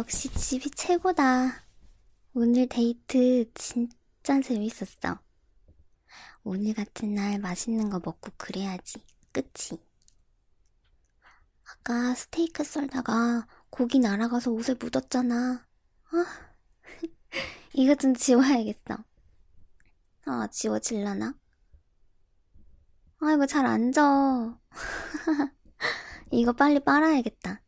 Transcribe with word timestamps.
역시 0.00 0.30
집이 0.30 0.70
최고다. 0.70 1.62
오늘 2.32 2.66
데이트 2.66 3.52
진짜 3.52 4.40
재밌었어. 4.40 5.18
오늘 6.42 6.72
같은 6.72 7.12
날 7.12 7.38
맛있는 7.38 7.90
거 7.90 8.00
먹고 8.02 8.30
그래야지. 8.38 9.04
그치? 9.30 9.78
아까 11.64 12.14
스테이크 12.14 12.64
썰다가 12.64 13.46
고기 13.68 13.98
날아가서 13.98 14.50
옷에 14.52 14.74
묻었잖아. 14.80 15.68
아, 16.12 16.26
이거 17.74 17.94
좀 17.94 18.14
지워야겠어. 18.14 19.04
아, 20.24 20.48
지워질라나? 20.50 21.34
아, 23.18 23.32
이거 23.34 23.44
잘안 23.44 23.92
져. 23.92 24.58
이거 26.32 26.54
빨리 26.54 26.80
빨아야겠다. 26.80 27.60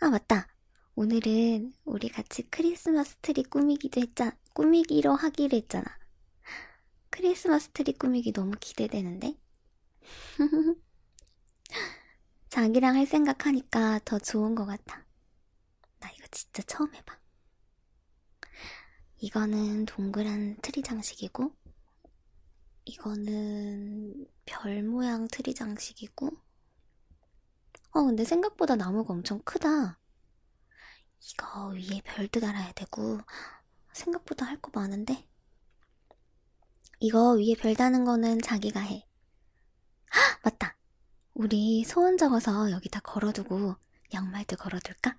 아, 0.00 0.10
맞다. 0.10 0.53
오늘은 0.96 1.72
우리 1.84 2.08
같이 2.08 2.44
크리스마스 2.50 3.16
트리 3.16 3.42
꾸미기도 3.42 4.00
했자, 4.00 4.36
꾸미기로 4.52 5.12
하기로 5.16 5.56
했잖아. 5.56 5.84
크리스마스 7.10 7.70
트리 7.70 7.94
꾸미기 7.94 8.32
너무 8.32 8.52
기대되는데? 8.60 9.36
자기랑 12.48 12.94
할 12.94 13.06
생각하니까 13.06 13.98
더 14.04 14.20
좋은 14.20 14.54
것 14.54 14.66
같아. 14.66 15.04
나 15.98 16.08
이거 16.12 16.28
진짜 16.30 16.62
처음 16.62 16.94
해봐. 16.94 17.18
이거는 19.18 19.86
동그란 19.86 20.58
트리 20.62 20.82
장식이고, 20.82 21.52
이거는 22.84 24.28
별 24.46 24.84
모양 24.84 25.26
트리 25.26 25.54
장식이고, 25.54 26.30
어, 27.90 28.02
근데 28.04 28.24
생각보다 28.24 28.76
나무가 28.76 29.12
엄청 29.12 29.40
크다. 29.44 29.98
이거 31.32 31.68
위에 31.68 32.02
별도 32.04 32.40
달아야 32.40 32.72
되고, 32.72 33.20
생각보다 33.92 34.44
할거 34.46 34.70
많은데? 34.74 35.26
이거 37.00 37.32
위에 37.32 37.54
별 37.58 37.74
다는 37.74 38.04
거는 38.04 38.40
자기가 38.42 38.80
해. 38.80 39.06
헉, 40.14 40.40
맞다. 40.44 40.76
우리 41.32 41.82
소원 41.84 42.16
적어서 42.18 42.70
여기다 42.70 43.00
걸어두고 43.00 43.76
양말도 44.12 44.56
걸어둘까? 44.56 45.18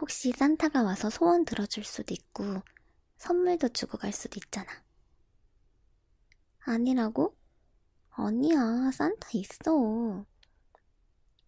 혹시 0.00 0.32
산타가 0.32 0.82
와서 0.82 1.10
소원 1.10 1.44
들어줄 1.44 1.84
수도 1.84 2.12
있고 2.12 2.62
선물도 3.18 3.68
주고 3.68 3.98
갈 3.98 4.12
수도 4.12 4.38
있잖아. 4.44 4.68
아니라고? 6.60 7.36
아니야, 8.10 8.90
산타 8.92 9.28
있어. 9.34 10.26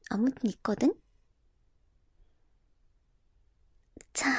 아무튼 0.08 0.50
있거든? 0.50 0.94
자, 4.14 4.30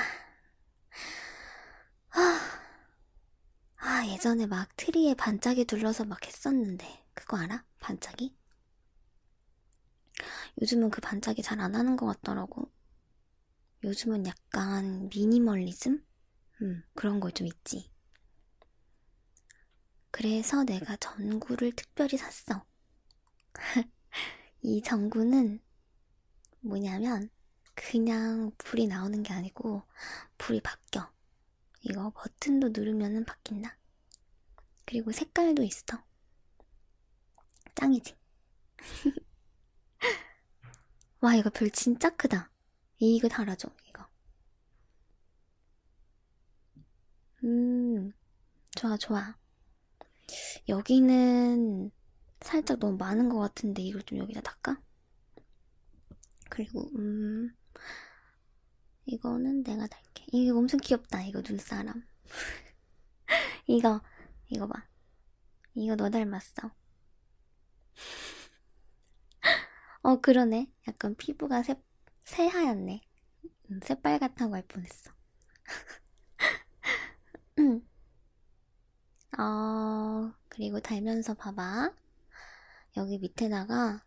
아, 2.12 2.40
아, 3.78 4.06
예전에 4.08 4.48
막 4.48 4.68
트리에 4.76 5.14
반짝이 5.16 5.64
둘러서 5.66 6.04
막 6.04 6.26
했었는데, 6.28 7.06
그거 7.14 7.38
알아? 7.38 7.64
반짝이? 7.80 8.36
요즘은 10.62 10.90
그 10.90 11.00
반짝이 11.02 11.42
잘 11.42 11.60
안 11.62 11.76
하는 11.76 11.96
것 11.96 12.06
같더라고. 12.08 12.70
요즘은 13.86 14.26
약간 14.28 15.08
미니멀리즘? 15.16 16.06
음, 16.64 16.84
그런 16.94 17.20
거 17.22 17.32
좀 17.32 17.48
있지. 17.48 17.90
그래서 20.10 20.64
내가 20.64 20.96
전구를 20.98 21.72
특별히 21.74 22.18
샀어. 22.18 22.66
이 24.64 24.82
전구는 24.82 25.60
뭐냐면, 26.62 27.30
그냥 27.76 28.52
불이 28.58 28.88
나오는 28.88 29.22
게 29.24 29.34
아니고, 29.34 29.84
불이 30.38 30.62
바뀌어. 30.62 31.12
이거 31.82 32.12
버튼도 32.16 32.70
누르면은 32.70 33.26
바뀐다. 33.26 33.78
그리고 34.86 35.12
색깔도 35.12 35.64
있어. 35.64 36.04
짱이지? 37.76 38.16
와, 41.22 41.36
이거 41.36 41.50
별 41.50 41.70
진짜 41.72 42.10
크다. 42.16 42.50
이거 43.00 43.28
달아줘, 43.28 43.70
이거. 43.90 44.06
음, 47.44 48.12
좋아, 48.76 48.98
좋아. 48.98 49.36
여기는 50.70 51.92
살짝 52.42 52.80
너무 52.80 52.98
많은 52.98 53.30
것 53.30 53.40
같은데 53.40 53.82
이걸 53.82 54.02
좀 54.04 54.20
여기다 54.20 54.42
닦아? 54.42 54.78
그리고, 56.50 56.90
음, 56.98 57.52
이거는 59.06 59.64
내가 59.64 59.88
달게. 59.88 60.26
이거 60.32 60.58
엄청 60.58 60.80
귀엽다, 60.80 61.24
이거 61.24 61.42
눈사람. 61.48 62.04
이거, 63.68 64.02
이거 64.50 64.68
봐. 64.68 64.88
이거 65.76 65.96
너 65.96 66.10
닮았어. 66.10 66.72
어, 70.04 70.20
그러네. 70.22 70.72
약간 70.88 71.16
피부가 71.16 71.64
새, 71.64 71.76
새하얗네. 72.26 73.02
음, 73.72 73.80
새빨갛다고 73.84 74.56
할 74.56 74.64
뻔했어. 74.68 75.12
음. 77.60 77.82
어, 79.38 80.34
그리고 80.50 80.80
달면서 80.80 81.34
봐봐. 81.34 81.92
여기 82.98 83.18
밑에다가 83.18 84.04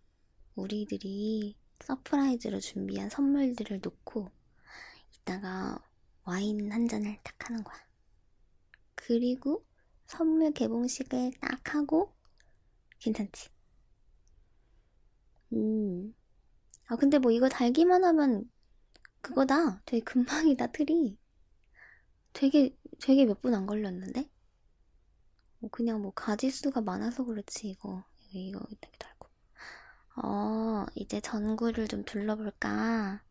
우리들이 0.55 1.57
surprise로 1.81 2.61
준비한 2.61 3.11
선물들을 3.11 3.81
놓고 3.83 4.31
이따가 5.17 5.79
와인 6.25 6.73
한 6.73 6.89
잔을 6.89 7.19
딱 7.25 7.51
하는 7.51 7.65
거야. 7.65 7.77
그리고 8.95 9.65
선물 10.07 10.53
개봉식을 10.53 11.33
딱 11.41 11.75
하고 11.75 12.13
괜찮지? 13.01 13.51
음. 15.53 16.15
아, 16.89 16.97
근데 16.97 17.19
뭐 17.19 17.33
이거 17.33 17.49
달기만 17.51 18.05
하면 18.05 18.51
그거다. 19.23 19.83
되게 19.87 20.05
금방이다, 20.05 20.69
틀이. 20.73 21.19
되게, 22.33 22.75
되게 23.03 23.27
몇 23.27 23.43
분 23.43 23.53
안 23.55 23.67
걸렸는데? 23.67 24.31
뭐 25.61 25.71
그냥 25.71 26.03
뭐 26.03 26.11
가지수가 26.13 26.81
많아서 26.81 27.25
그렇지, 27.25 27.69
이거. 27.69 28.03
이거, 28.33 28.59
되게 28.81 28.97
달고. 28.99 29.18
어, 30.23 30.85
이제 30.95 31.21
전구를 31.21 31.89
좀 31.89 32.05
둘러볼까? 32.05 33.23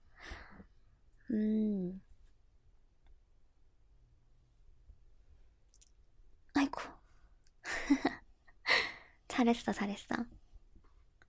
음. 1.32 2.02
아이고. 6.56 6.82
잘했어, 9.28 9.72
잘했어. 9.72 10.16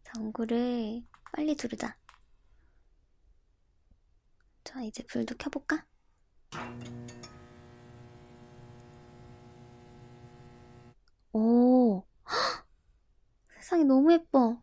전구를 0.04 1.02
빨리 1.32 1.54
두르자. 1.56 1.96
자, 4.64 4.82
이제 4.82 5.02
불도 5.06 5.34
켜볼까? 5.36 5.84
오, 11.32 12.04
세상에 13.60 13.84
너무 13.84 14.12
예뻐. 14.12 14.62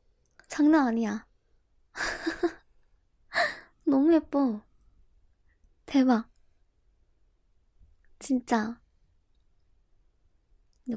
장난 0.56 0.88
아니야. 0.88 1.28
너무 3.86 4.14
예뻐. 4.14 4.62
대박. 5.86 6.30
진짜. 8.20 8.80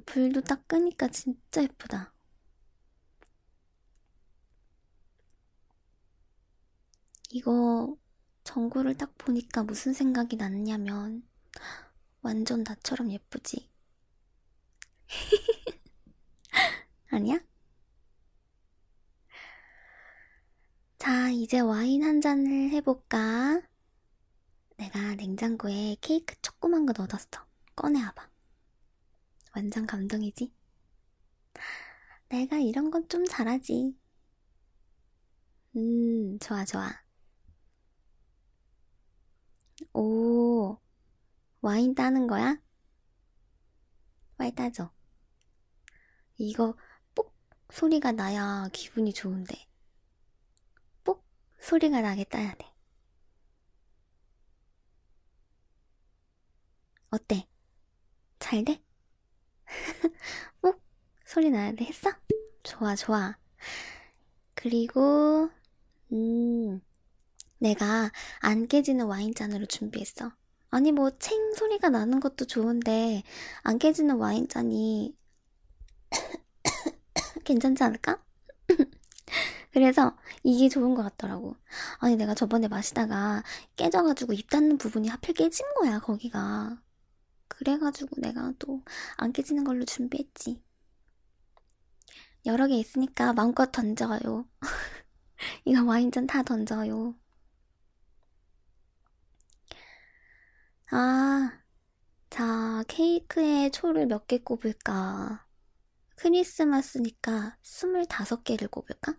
불도 0.07 0.41
딱 0.43 0.67
끄니까 0.69 1.09
진짜 1.09 1.63
예쁘다. 1.63 2.13
이거 7.31 7.97
전구를 8.44 8.97
딱 8.97 9.17
보니까 9.19 9.62
무슨 9.65 9.93
생각이 9.93 10.37
났냐면 10.37 11.23
완전 12.23 12.65
나처럼 12.65 13.12
예쁘지? 13.12 13.71
아니야? 17.11 17.41
자, 20.99 21.31
이제 21.31 21.59
와인 21.61 22.03
한 22.05 22.21
잔을 22.21 22.71
해볼까? 22.71 23.62
내가 24.79 25.15
냉장고에 25.17 25.97
케이크 26.00 26.35
조그만 26.41 26.87
거 26.87 26.95
넣어뒀어. 26.97 27.47
꺼내와봐. 27.77 28.29
완전 29.55 29.87
감동이지? 29.87 30.50
내가 32.31 32.59
이런 32.59 32.91
건 32.91 33.06
좀 33.09 33.25
잘하지. 33.27 33.95
음, 35.77 36.39
좋아, 36.41 36.65
좋아. 36.65 36.91
오, 39.93 40.79
와인 41.62 41.94
따는 41.94 42.27
거야? 42.29 42.59
빨리 44.37 44.55
따줘. 44.55 44.91
이거 46.39 46.75
뽁 47.15 47.35
소리가 47.71 48.12
나야 48.12 48.69
기분이 48.73 49.12
좋은데. 49.12 49.68
뽁 51.58 51.62
소리가 51.64 52.00
나게 52.00 52.25
따야 52.25 52.55
돼. 52.55 52.66
어때? 57.10 57.46
잘 58.38 58.64
돼? 58.64 58.82
어? 60.62 60.72
소리 61.25 61.50
나야 61.50 61.72
돼? 61.72 61.84
했어? 61.87 62.10
좋아, 62.62 62.94
좋아. 62.96 63.37
그리고, 64.55 65.49
음, 66.12 66.81
내가 67.58 68.12
안 68.40 68.69
깨지는 68.69 69.06
와인잔으로 69.06 69.66
준비했어. 69.66 70.32
아니, 70.70 70.93
뭐, 70.93 71.10
챙 71.19 71.55
소리가 71.55 71.90
나는 71.90 72.20
것도 72.20 72.46
좋은데, 72.46 73.25
안 73.62 73.78
깨지는 73.78 74.16
와인잔이 74.16 75.16
괜찮지 77.44 77.82
않을까? 77.84 78.22
그래서 79.79 80.17
이게 80.43 80.69
좋은 80.69 80.95
것 80.95 81.03
같더라고. 81.05 81.57
아니, 82.01 82.17
내가 82.17 82.35
저번에 82.35 82.67
마시다가 82.69 83.43
깨져가지고 83.77 84.33
입 84.33 84.51
닿는 84.51 84.77
부분이 84.79 85.09
하필 85.09 85.35
깨진 85.35 85.67
거야, 85.77 86.01
거기가. 86.01 86.83
그래가지고 87.49 88.21
내가 88.21 88.53
또 88.59 88.83
안 89.19 89.33
깨지는 89.33 89.65
걸로 89.65 89.85
준비했지. 89.85 90.63
여러 92.47 92.67
개 92.67 92.75
있으니까 92.75 93.33
마음껏 93.33 93.71
던져요. 93.71 94.45
이거 95.65 95.85
와인잔 95.85 96.27
다 96.27 96.43
던져요. 96.43 97.15
아, 100.91 101.63
자, 102.31 102.85
케이크에 102.89 103.71
초를 103.71 104.07
몇 104.07 104.27
개 104.29 104.39
꼽을까? 104.39 105.47
크리스마스니까 106.17 107.59
25개를 107.63 108.71
꼽을까? 108.71 109.17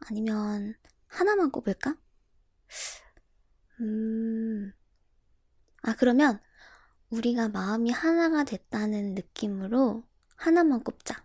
아니면 0.00 0.74
하나만 1.06 1.50
꼽을까? 1.50 1.96
음, 3.80 4.72
아, 5.82 5.94
그러면 5.96 6.40
우리가 7.10 7.48
마음이 7.48 7.90
하나가 7.90 8.44
됐다는 8.44 9.14
느낌으로 9.14 10.04
하나만 10.36 10.84
꼽자. 10.84 11.24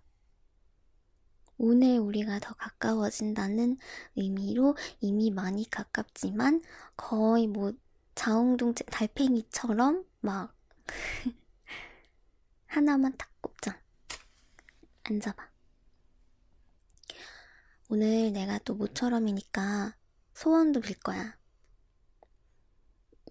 오늘 1.57 2.00
우리가 2.00 2.39
더 2.39 2.54
가까워진다는 2.56 3.77
의미로 4.16 4.75
이미 5.00 5.31
많이 5.31 5.69
가깝지만 5.69 6.62
거의 6.98 7.48
뭐 7.48 7.74
자웅동체 8.13 8.86
달팽이처럼 8.86 10.06
막 10.22 10.56
하나만 12.68 13.16
딱 13.18 13.30
꼽자. 13.42 13.80
앉아봐. 15.04 15.55
오늘 17.96 18.34
내가 18.34 18.58
또 18.66 18.74
모처럼이니까 18.76 19.96
소원도 20.34 20.82
빌 20.82 21.00
거야. 21.00 21.38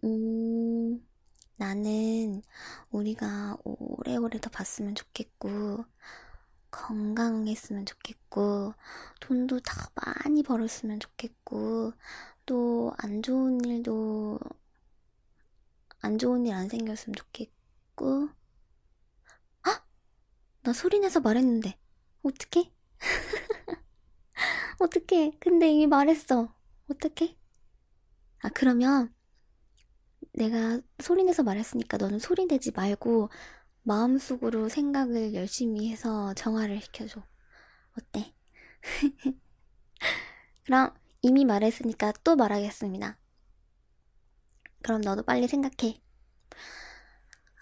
음, 0.05 1.05
나는 1.57 2.43
우리가 2.91 3.57
오래오래 3.65 4.39
더 4.41 4.51
봤으면 4.51 4.95
좋겠고, 4.95 5.85
건강했으면 6.71 7.87
좋겠고, 7.87 8.75
돈도 9.21 9.61
다 9.61 9.91
많이 9.97 10.43
벌었으면 10.43 11.01
좋겠고, 11.01 11.93
또 12.47 12.95
안 12.99 13.23
좋은 13.23 13.65
일도, 13.65 14.41
안 16.03 16.19
좋은 16.19 16.47
일 16.47 16.53
안 16.53 16.69
생겼으면 16.69 17.15
좋겠고, 17.17 18.29
아! 19.63 19.83
나 20.63 20.73
소리 20.73 21.01
내서 21.01 21.21
말했는데, 21.21 21.79
어떡해? 22.25 22.73
어떡해. 24.85 25.33
근데 25.41 25.71
이미 25.73 25.87
말했어. 25.89 26.55
어떡해? 26.89 27.37
아, 28.43 28.49
그러면 28.55 29.13
내가 30.33 30.81
소리내서 31.03 31.43
말했으니까 31.43 31.97
너는 31.97 32.19
소리내지 32.19 32.73
말고 32.73 33.31
마음속으로 33.85 34.69
생각을 34.69 35.35
열심히 35.35 35.91
해서 35.91 36.35
정화를 36.35 36.81
시켜줘. 36.83 37.23
어때? 37.99 38.35
그럼 40.65 40.93
이미 41.23 41.45
말했으니까 41.45 42.13
또 42.23 42.37
말하겠습니다. 42.37 43.17
그럼 44.83 45.01
너도 45.01 45.25
빨리 45.25 45.49
생각해. 45.49 46.01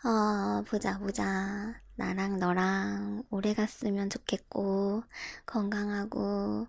어, 0.04 0.62
보자, 0.68 0.98
보자. 0.98 1.80
나랑 1.96 2.38
너랑 2.38 3.22
오래 3.30 3.54
갔으면 3.54 4.10
좋겠고, 4.10 5.04
건강하고, 5.46 6.66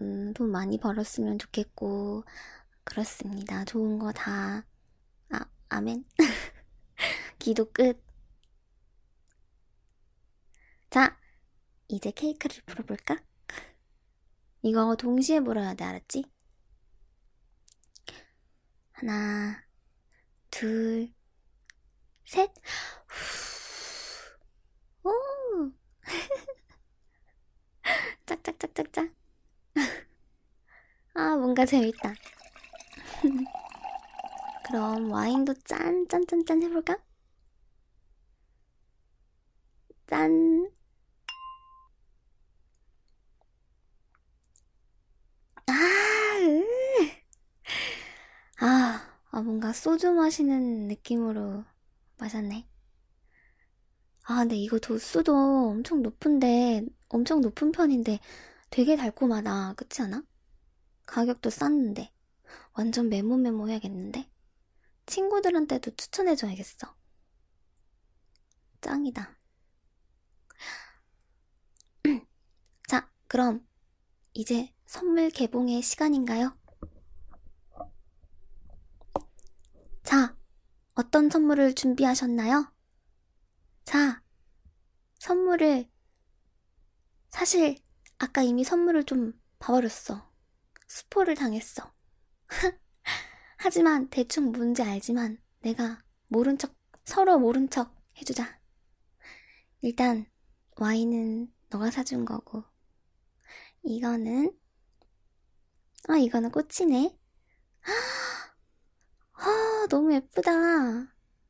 음, 0.00 0.32
돈 0.34 0.50
많이 0.50 0.78
벌었으면 0.78 1.38
좋겠고, 1.38 2.24
그렇습니다. 2.84 3.64
좋은 3.64 3.98
거 3.98 4.12
다, 4.12 4.64
아, 5.30 5.46
아멘. 5.70 6.04
기도 7.38 7.70
끝. 7.72 8.02
자, 10.90 11.16
이제 11.88 12.10
케이크를 12.10 12.62
불어볼까? 12.66 13.16
이거 14.62 14.96
동시에 14.96 15.40
불어야 15.40 15.74
돼, 15.74 15.84
알았지? 15.84 16.24
하나, 18.92 19.62
둘, 20.50 21.12
셋. 22.24 22.50
오! 25.04 25.70
짝짝짝짝짝. 28.26 29.10
아, 31.14 31.36
뭔가 31.36 31.64
재밌다. 31.66 32.14
그럼 34.64 35.10
와인도 35.12 35.54
짠, 35.64 36.06
짠, 36.08 36.26
짠, 36.26 36.44
짠 36.46 36.62
해볼까? 36.62 36.96
짠. 40.06 40.68
아, 45.66 45.72
으. 46.40 46.64
아, 48.60 49.00
아, 49.30 49.40
뭔가 49.42 49.72
소주 49.72 50.12
마시는 50.12 50.88
느낌으로 50.88 51.64
마셨네. 52.18 52.66
아, 54.26 54.36
근데 54.38 54.56
이거 54.56 54.78
도수도 54.78 55.34
엄청 55.70 56.02
높은데, 56.02 56.82
엄청 57.08 57.40
높은 57.40 57.72
편인데 57.72 58.18
되게 58.74 58.96
달콤하다. 58.96 59.74
그렇지 59.74 60.02
않아? 60.02 60.24
가격도 61.06 61.48
쌌는데. 61.48 62.12
완전 62.72 63.08
메모메모 63.08 63.68
해야겠는데? 63.68 64.28
친구들한테도 65.06 65.94
추천해줘야겠어. 65.94 66.92
짱이다. 68.80 69.38
자, 72.88 73.08
그럼 73.28 73.64
이제 74.32 74.74
선물 74.86 75.30
개봉의 75.30 75.80
시간인가요? 75.80 76.58
자, 80.02 80.36
어떤 80.94 81.30
선물을 81.30 81.76
준비하셨나요? 81.76 82.74
자, 83.84 84.20
선물을, 85.20 85.88
사실, 87.28 87.83
아까 88.24 88.42
이미 88.42 88.64
선물을 88.64 89.04
좀 89.04 89.38
봐버렸어. 89.58 90.26
스포를 90.88 91.34
당했어. 91.34 91.92
하지만 93.58 94.08
대충 94.10 94.52
뭔지 94.52 94.82
알지만 94.82 95.38
내가 95.60 96.02
모른 96.28 96.56
척, 96.58 96.74
서로 97.04 97.38
모른 97.38 97.68
척 97.70 97.94
해주자. 98.18 98.58
일단, 99.82 100.26
와인은 100.80 101.52
너가 101.70 101.90
사준 101.92 102.24
거고, 102.24 102.64
이거는, 103.84 104.50
아, 106.08 106.16
이거는 106.16 106.50
꽃이네. 106.50 107.18
아, 109.34 109.86
너무 109.90 110.12
예쁘다. 110.14 110.50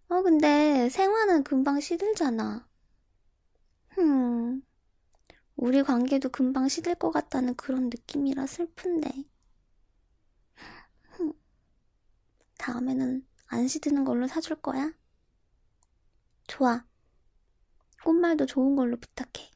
어, 0.08 0.22
근데 0.22 0.88
생화는 0.90 1.44
금방 1.44 1.80
시들잖아. 1.80 2.68
흠, 3.88 4.60
우리 5.56 5.82
관계도 5.82 6.28
금방 6.28 6.68
시들 6.68 6.94
것 6.94 7.10
같다는 7.10 7.56
그런 7.56 7.86
느낌이라 7.90 8.46
슬픈데. 8.46 9.10
흠, 11.16 11.32
다음에는 12.58 13.24
안 13.46 13.68
시드는 13.68 14.02
걸로 14.04 14.26
사줄 14.26 14.56
거야? 14.60 14.92
좋아. 16.46 16.84
꽃말도 18.04 18.46
좋은 18.46 18.76
걸로 18.76 18.96
부탁해. 18.96 19.50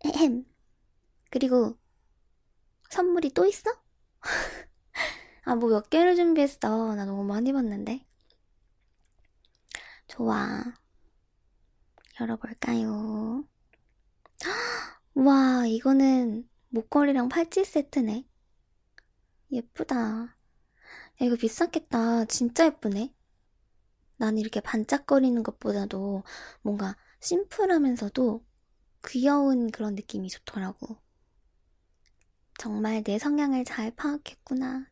에헴. 0.04 0.44
그리고 1.30 1.78
선물이 2.90 3.30
또 3.34 3.44
있어? 3.46 3.70
아, 5.44 5.54
뭐 5.54 5.68
몇 5.70 5.88
개를 5.90 6.16
준비했어. 6.16 6.94
나 6.96 7.04
너무 7.04 7.24
많이 7.24 7.52
봤는데. 7.52 8.04
좋아. 10.08 10.62
열어볼까요? 12.20 13.44
와, 15.14 15.66
이거는 15.66 16.48
목걸이랑 16.68 17.28
팔찌 17.28 17.64
세트네. 17.64 18.26
예쁘다. 19.52 20.36
이거 21.20 21.36
비쌌겠다. 21.36 22.24
진짜 22.24 22.66
예쁘네. 22.66 23.14
난 24.16 24.38
이렇게 24.38 24.60
반짝거리는 24.60 25.42
것보다도 25.42 26.22
뭔가 26.62 26.96
심플하면서도 27.20 28.44
귀여운 29.06 29.70
그런 29.70 29.94
느낌이 29.94 30.28
좋더라고. 30.28 30.96
정말 32.58 33.02
내 33.02 33.18
성향을 33.18 33.64
잘 33.64 33.90
파악했구나. 33.94 34.86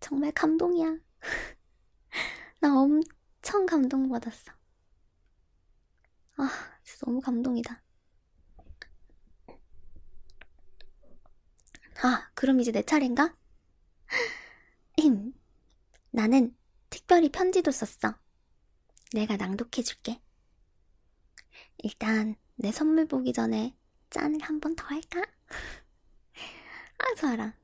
정말 0.00 0.32
감동이야. 0.32 0.96
나 2.60 2.78
엄청 2.78 3.66
감동받았어. 3.66 4.52
아, 6.38 6.48
진짜 6.84 7.04
너무 7.06 7.20
감동이다. 7.20 7.82
아, 12.02 12.30
그럼 12.34 12.60
이제 12.60 12.72
내 12.72 12.82
차례인가? 12.82 13.34
나는 16.10 16.54
특별히 16.90 17.30
편지도 17.30 17.70
썼어. 17.70 18.14
내가 19.14 19.36
낭독해줄게. 19.36 20.20
일단 21.78 22.36
내 22.56 22.70
선물 22.72 23.06
보기 23.06 23.32
전에 23.32 23.74
짠을 24.10 24.40
한 24.42 24.60
번 24.60 24.76
더 24.76 24.84
할까? 24.86 25.22
아, 26.98 27.14
좋아라. 27.16 27.54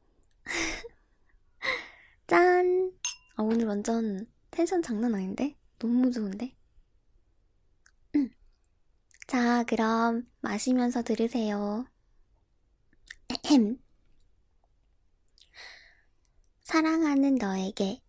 짠! 2.26 2.93
아, 3.37 3.43
오늘 3.43 3.66
완전 3.66 4.26
텐션 4.50 4.83
장난 4.83 5.14
아닌데? 5.14 5.57
너무 5.78 6.11
좋은데? 6.11 6.54
자, 9.35 9.64
그럼 9.64 10.31
마시면서 10.43 11.03
들으세요. 11.03 11.85
사랑하는 16.62 17.35
너에게 17.35 18.00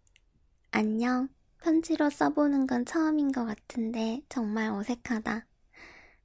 안녕. 0.70 1.28
편지로 1.64 2.12
써보는 2.12 2.68
건 2.68 2.86
처음인 2.86 3.32
것 3.32 3.44
같은데 3.44 4.22
정말 4.30 4.70
어색하다. 4.70 5.48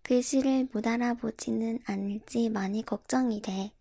글씨를 0.02 0.68
못 0.70 0.86
알아보지는 0.86 1.78
않을지 1.86 2.50
많이 2.50 2.84
걱정이 2.84 3.40
돼. 3.40 3.72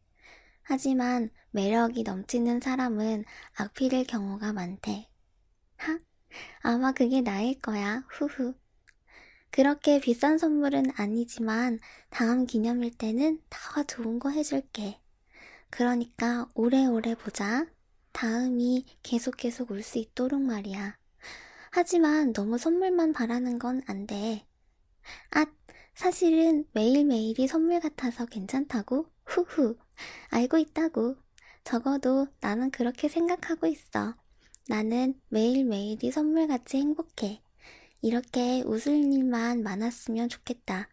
하지만 0.61 1.31
매력이 1.51 2.03
넘치는 2.03 2.61
사람은 2.61 3.25
악필일 3.57 4.07
경우가 4.07 4.53
많대. 4.53 5.09
하? 5.75 5.99
아마 6.61 6.93
그게 6.93 7.19
나일 7.19 7.59
거야. 7.59 8.05
후후. 8.07 8.55
그렇게 9.51 9.99
비싼 9.99 10.37
선물은 10.39 10.91
아니지만 10.95 11.79
다음 12.09 12.45
기념일 12.47 12.97
때는 12.97 13.41
더 13.49 13.83
좋은 13.83 14.17
거 14.19 14.29
해줄게. 14.29 14.99
그러니까 15.69 16.49
오래오래 16.55 17.15
보자. 17.15 17.67
다음이 18.13 18.85
계속 19.03 19.37
계속 19.37 19.71
올 19.71 19.83
수 19.83 19.97
있도록 19.99 20.41
말이야. 20.41 20.97
하지만 21.71 22.33
너무 22.33 22.57
선물만 22.57 23.13
바라는 23.13 23.59
건 23.59 23.81
안 23.87 24.07
돼. 24.07 24.45
아, 25.31 25.45
사실은 25.95 26.65
매일매일이 26.73 27.47
선물 27.47 27.79
같아서 27.79 28.25
괜찮다고? 28.25 29.07
후후. 29.25 29.77
알고 30.29 30.57
있다고. 30.59 31.15
적어도 31.63 32.27
나는 32.41 32.71
그렇게 32.71 33.09
생각하고 33.09 33.67
있어. 33.67 34.15
나는 34.67 35.19
매일매일이 35.29 36.11
선물같이 36.11 36.77
행복해. 36.77 37.41
이렇게 38.01 38.61
웃을 38.65 38.93
일만 38.93 39.63
많았으면 39.63 40.29
좋겠다. 40.29 40.87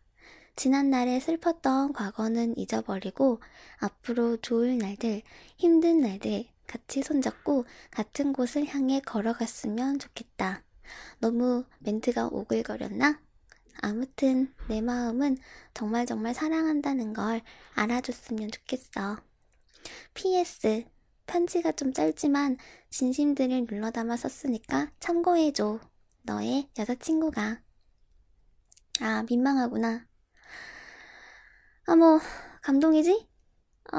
지난날에 0.56 1.20
슬펐던 1.20 1.92
과거는 1.92 2.56
잊어버리고 2.56 3.40
앞으로 3.78 4.38
좋을 4.38 4.78
날들, 4.78 5.22
힘든 5.56 6.00
날들 6.00 6.46
같이 6.66 7.02
손잡고 7.02 7.64
같은 7.90 8.32
곳을 8.32 8.66
향해 8.66 9.00
걸어갔으면 9.00 9.98
좋겠다. 9.98 10.64
너무 11.20 11.64
멘트가 11.80 12.28
오글거렸나? 12.28 13.20
아무튼 13.82 14.52
내 14.68 14.80
마음은 14.80 15.36
정말 15.74 16.06
정말 16.06 16.34
사랑한다는 16.34 17.12
걸 17.12 17.42
알아줬으면 17.74 18.50
좋겠어. 18.50 19.18
PS. 20.14 20.84
편지가 21.26 21.72
좀 21.72 21.92
짧지만 21.92 22.56
진심들을 22.90 23.66
눌러 23.66 23.90
담아 23.90 24.16
썼으니까 24.16 24.90
참고해줘. 25.00 25.80
너의 26.26 26.68
여자친구가. 26.78 27.62
아, 29.00 29.22
민망하구나. 29.28 30.06
아, 31.86 31.96
뭐, 31.96 32.18
감동이지? 32.62 33.28
어, 33.94 33.98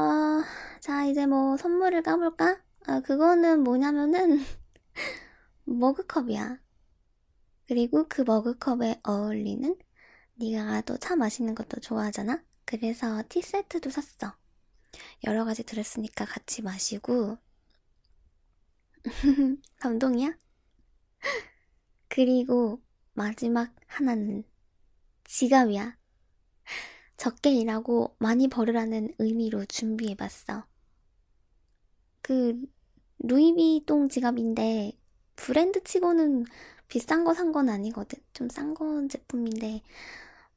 자, 0.81 1.05
이제 1.05 1.25
뭐 1.27 1.57
선물을 1.57 2.03
까볼까? 2.03 2.61
아, 2.87 3.01
그거는 3.01 3.63
뭐냐면은, 3.63 4.39
머그컵이야. 5.65 6.57
그리고 7.67 8.05
그 8.09 8.21
머그컵에 8.23 8.99
어울리는 9.03 9.75
네가 10.35 10.81
또 10.81 10.97
차 10.97 11.15
마시는 11.15 11.55
것도 11.55 11.79
좋아하잖아? 11.81 12.43
그래서 12.65 13.23
티세트도 13.29 13.89
샀어. 13.91 14.35
여러 15.25 15.45
가지 15.45 15.63
들었으니까 15.63 16.25
같이 16.25 16.61
마시고 16.63 17.37
감동이야? 19.79 20.33
그리고 22.17 22.81
마지막 23.13 23.75
하나는 23.85 24.43
지갑이야. 25.25 25.97
적게 27.17 27.51
일하고 27.51 28.15
많이 28.19 28.47
벌으라는 28.47 29.09
의미로 29.19 29.65
준비해봤어. 29.65 30.63
그 32.21 32.53
루이비통 33.19 34.09
지갑인데 34.09 34.93
브랜드 35.35 35.83
치고는 35.83 36.45
비싼 36.87 37.23
거 37.23 37.33
산건 37.33 37.69
아니거든. 37.69 38.19
좀 38.33 38.47
싼 38.49 38.73
건 38.73 39.09
제품인데 39.09 39.81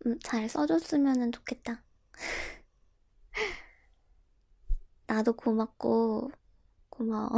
음, 0.07 0.19
잘 0.23 0.49
써줬으면 0.49 1.33
좋겠다. 1.33 1.83
나도 5.07 5.33
고맙고 5.35 6.31
고마워. 6.90 7.31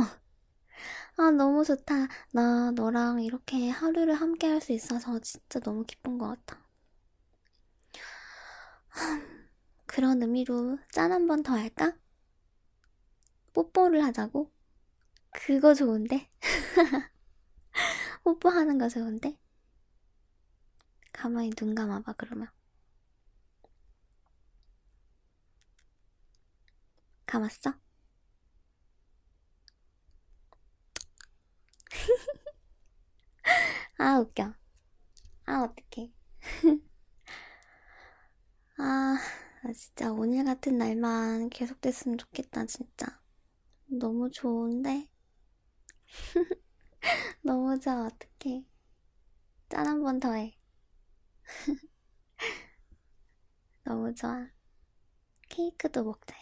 아 1.16 1.30
너무 1.30 1.64
좋다. 1.64 2.08
나 2.32 2.70
너랑 2.72 3.22
이렇게 3.22 3.68
하루를 3.70 4.14
함께 4.14 4.46
할수 4.48 4.72
있어서 4.72 5.18
진짜 5.20 5.58
너무 5.60 5.84
기쁜 5.84 6.18
것 6.18 6.28
같아. 6.28 6.60
그런 9.86 10.20
의미로 10.22 10.76
짠한번더 10.90 11.52
할까? 11.52 11.92
뽀뽀를 13.54 14.04
하자고? 14.04 14.50
그거 15.32 15.74
좋은데? 15.74 16.28
뽀뽀하는 18.24 18.78
거 18.78 18.88
좋은데? 18.88 19.36
가만히 21.12 21.48
눈 21.50 21.74
감아봐, 21.74 22.12
그러면. 22.18 22.48
감았어? 27.26 27.72
아, 33.98 34.18
웃겨. 34.20 34.52
아, 35.46 35.62
어떡해. 35.64 36.12
아, 38.76 39.18
진짜 39.74 40.12
오늘 40.12 40.44
같은 40.44 40.76
날만 40.78 41.48
계속됐으면 41.50 42.18
좋겠다, 42.18 42.66
진짜. 42.66 43.18
너무 43.86 44.30
좋은데? 44.30 45.08
너무 47.42 47.78
좋아, 47.80 48.06
어떡해. 48.06 48.64
짠 49.70 49.86
한 49.88 49.98
번 50.04 50.20
더 50.22 50.32
해. 50.38 50.54
너무 53.84 54.12
좋아. 54.14 54.48
케이크도 55.50 56.02
먹자. 56.02 56.34